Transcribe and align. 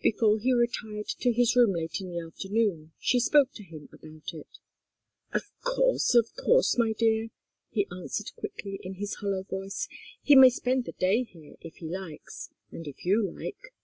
Before 0.00 0.38
he 0.38 0.54
retired 0.54 1.06
to 1.08 1.34
his 1.34 1.54
room 1.54 1.74
late 1.74 2.00
in 2.00 2.08
the 2.08 2.18
afternoon, 2.18 2.92
she 2.98 3.20
spoke 3.20 3.52
to 3.52 3.62
him 3.62 3.90
about 3.92 4.32
it. 4.32 4.58
"Of 5.34 5.50
course, 5.60 6.14
of 6.14 6.30
course, 6.34 6.78
my 6.78 6.94
dear," 6.94 7.28
he 7.68 7.86
answered 7.92 8.34
quickly, 8.36 8.80
in 8.82 8.94
his 8.94 9.16
hollow 9.16 9.42
voice. 9.42 9.86
"He 10.22 10.34
may 10.34 10.48
spend 10.48 10.86
the 10.86 10.92
day 10.92 11.24
here, 11.24 11.56
if 11.60 11.76
he 11.76 11.90
likes 11.90 12.48
and 12.70 12.86
if 12.88 13.04
you 13.04 13.30
like." 13.38 13.74